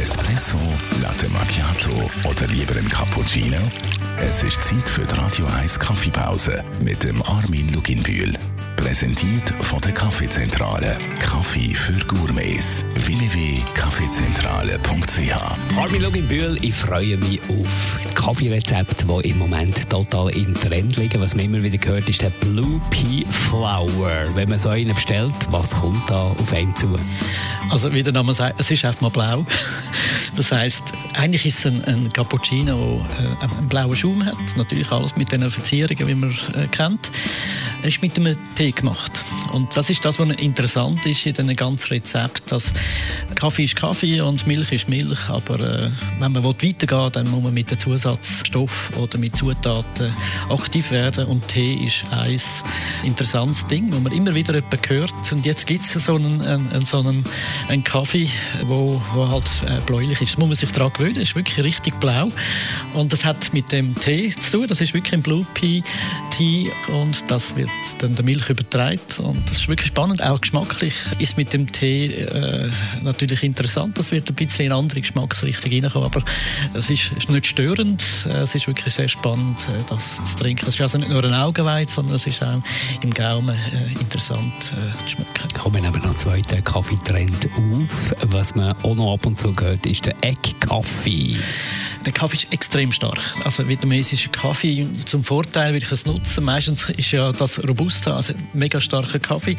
[0.00, 0.56] Espresso,
[1.02, 1.92] Latte Macchiato
[2.26, 3.58] oder lieber ein Cappuccino?
[4.18, 8.32] Es ist Zeit für die Radio 1 Kaffeepause mit dem Armin Luginbühl.
[8.76, 10.96] Präsentiert von der Kaffeezentrale.
[11.20, 12.82] Kaffee für Gourmets.
[12.94, 21.20] www.kaffeezentrale.ch Armin Luginbühl, ich freue mich auf Kaffeerezepte, die im Moment total im Trend liegen.
[21.20, 24.34] Was man immer wieder hört, ist der Blue Pea Flower.
[24.34, 26.98] Wenn man so einen bestellt, was kommt da auf einen zu?
[27.70, 29.46] Also wie der Name sagt, es ist einfach mal blau.
[30.36, 30.82] Das heißt,
[31.14, 34.36] eigentlich ist es ein, ein Cappuccino, der äh, einen blauen Schaum hat.
[34.56, 37.10] Natürlich alles mit den Verzierungen, wie man äh, kennt.
[37.82, 39.24] Er ist mit einem Tee gemacht.
[39.52, 42.72] Und das ist das, was interessant ist in diesem ganzen Rezept, dass
[43.34, 47.42] Kaffee ist Kaffee und Milch ist Milch, aber äh, wenn man weitergehen will, dann muss
[47.42, 50.12] man mit dem Zusatzstoff oder mit Zutaten
[50.48, 52.40] aktiv werden und Tee ist ein
[53.04, 55.32] interessantes Ding, wo man immer wieder jemanden hört.
[55.32, 57.24] Und jetzt gibt es so einen, einen, so einen,
[57.68, 58.28] einen Kaffee,
[58.64, 60.32] wo, wo halt äh, bläulich ist.
[60.32, 62.30] Das muss man sich daran gewöhnen, ist wirklich richtig blau.
[62.94, 65.82] Und das hat mit dem Tee zu tun, das ist wirklich ein Blue Pea
[66.36, 69.00] Tee und das wird dann der Milch übertragen
[69.46, 72.70] das ist wirklich spannend, auch geschmacklich ist mit dem Tee äh,
[73.02, 76.22] natürlich interessant, das wird ein bisschen in andere Geschmacksrichtung reinkommen, aber
[76.74, 80.66] es ist, ist nicht störend, äh, es ist wirklich sehr spannend, äh, das zu trinken.
[80.66, 82.62] Es ist also nicht nur ein Augenweid, sondern es ist auch
[83.02, 85.48] im Gaumen äh, interessant äh, zu schmecken.
[85.58, 88.12] Kommen aber noch einen zweiten Kaffeetrend auf.
[88.22, 91.38] Was man auch noch ab und zu hört, ist der Eckkaffee.
[92.04, 93.18] Der Kaffee ist extrem stark.
[93.44, 96.44] Also vietnamesischer Kaffee, zum Vorteil würde ich das nutzen.
[96.44, 99.56] Meistens ist ja das Robusta, also mega starker Kaffee.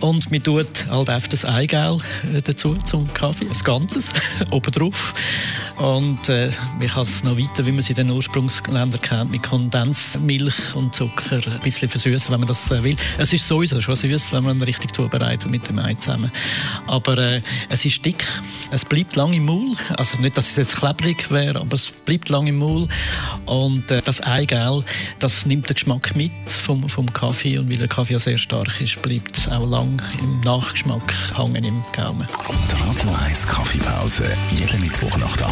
[0.00, 2.02] Und man tut halt einfach das Eigelb
[2.44, 4.10] dazu zum Kaffee, das Ganzes,
[4.50, 5.14] oben drauf.
[5.78, 9.42] Und äh, man kann es noch weiter, wie man es in den Ursprungsländern kennt, mit
[9.42, 12.96] Kondensmilch und Zucker ein bisschen versüßen, wenn man das äh, will.
[13.18, 16.30] Es ist sowieso schon süß, wenn man richtig zubereitet mit dem Ei zusammen.
[16.86, 18.24] Aber äh, es ist dick,
[18.70, 19.74] es bleibt lang im Maul.
[19.96, 22.88] Also nicht, dass es jetzt klebrig wäre, aber es bleibt lang im Maul.
[23.46, 24.84] Und äh, das Eigelb,
[25.18, 27.58] das nimmt den Geschmack mit vom, vom Kaffee.
[27.58, 31.64] Und weil der Kaffee ja sehr stark ist, bleibt es auch lang im Nachgeschmack hängen
[31.64, 32.26] im Gaumen.
[32.68, 35.48] Die Radio 1 Kaffeepause, jeden Mittwoch nach der